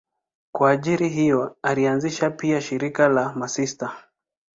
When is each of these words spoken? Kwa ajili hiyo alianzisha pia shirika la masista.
Kwa 0.51 0.71
ajili 0.71 1.09
hiyo 1.09 1.57
alianzisha 1.61 2.29
pia 2.29 2.61
shirika 2.61 3.07
la 3.09 3.33
masista. 3.33 3.97